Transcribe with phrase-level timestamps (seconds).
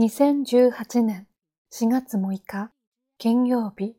[0.00, 1.26] 2018年
[1.70, 2.70] 4月6日
[3.18, 3.96] 金曜日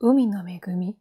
[0.00, 0.96] 海の恵み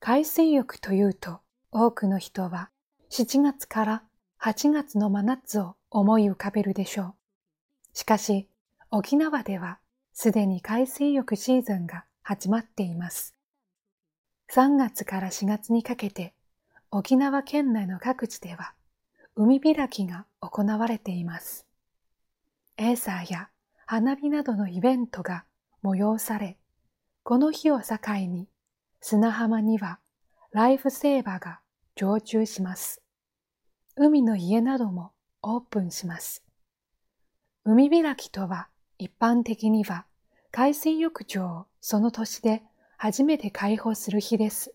[0.00, 1.40] 海水浴というと
[1.72, 2.70] 多くの人は
[3.10, 4.02] 7月から
[4.40, 7.14] 8月の真夏を思い浮かべるでしょう。
[7.92, 8.48] しかし
[8.90, 9.78] 沖縄では
[10.14, 13.34] すでに海水浴シーズンが始まっています。
[14.54, 16.32] 3月から4月にかけて
[16.90, 18.72] 沖縄県内の各地では
[19.36, 21.67] 海開きが行われています。
[22.80, 23.48] エーサーや
[23.86, 25.44] 花火などのイベントが
[25.82, 26.56] 催され、
[27.24, 27.96] この日を境
[28.28, 28.46] に
[29.00, 29.98] 砂浜には
[30.52, 31.58] ライフセーバーが
[31.96, 33.02] 常駐します。
[33.96, 35.10] 海の家なども
[35.42, 36.44] オープンします。
[37.64, 40.06] 海開きとは一般的には
[40.52, 42.62] 海水浴場をその年で
[42.96, 44.72] 初めて開放する日です。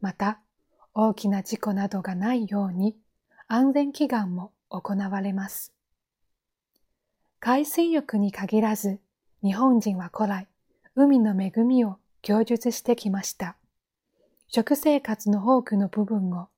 [0.00, 0.40] また、
[0.94, 2.96] 大きな事故などがないように
[3.48, 5.74] 安全祈願も行われます。
[7.40, 8.98] 海水浴に限らず、
[9.44, 10.48] 日本人は古来、
[10.96, 13.56] 海の恵みを供述してきました。
[14.48, 16.48] 食生活の多くの部分を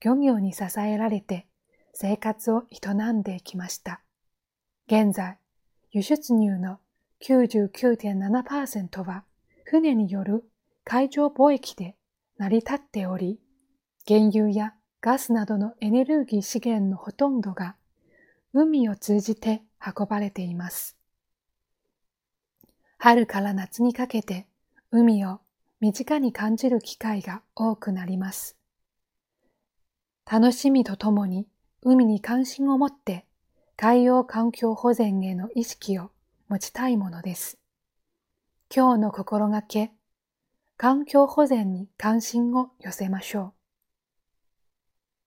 [0.00, 1.46] 漁業に支えられて
[1.94, 4.02] 生活を営んできました。
[4.86, 5.38] 現在、
[5.92, 6.78] 輸出入の
[7.22, 9.24] 99.7%は
[9.64, 10.44] 船による
[10.84, 11.96] 海上貿易で
[12.36, 13.40] 成り立っており、
[14.06, 17.76] 原油やガスなどのエネルギー資源のほとんどが
[18.52, 20.96] 海を通じて運ばれています。
[22.98, 24.46] 春から夏にかけて
[24.90, 25.40] 海を
[25.80, 28.56] 身近に感じる機会が多くなります。
[30.30, 31.46] 楽しみとともに
[31.82, 33.24] 海に関心を持って
[33.76, 36.10] 海洋環境保全への意識を
[36.48, 37.58] 持ちたいものです。
[38.74, 39.92] 今日の心がけ、
[40.76, 43.57] 環境保全に関心を寄せましょう。